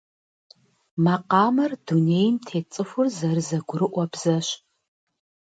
[1.03, 4.47] Макъамэр дунейм тет цӏыхур зэрызэгурыӏуэ бзэщ.